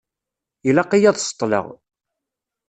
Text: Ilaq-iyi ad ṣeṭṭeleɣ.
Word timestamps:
Ilaq-iyi 0.69 1.07
ad 1.11 1.17
ṣeṭṭeleɣ. 1.27 1.65